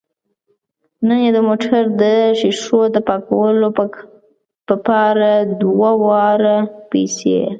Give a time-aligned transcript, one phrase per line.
[1.07, 2.03] نن یې د موټر د
[2.39, 3.67] ښیښو د پاکولو
[4.67, 5.15] په پار
[5.61, 6.57] دوه واره
[6.91, 7.41] پیسې